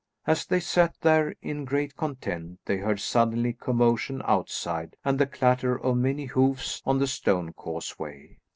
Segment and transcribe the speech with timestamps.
[0.25, 5.27] As they sat there in great content they heard suddenly a commotion outside and the
[5.27, 8.39] clatter of many hoofs on the stone causeway.